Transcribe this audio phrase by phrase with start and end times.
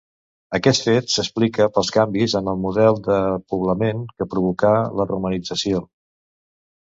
[0.57, 3.19] Aquest fet s'explica pels canvis en el model de
[3.53, 5.83] poblament que provocà la romanització.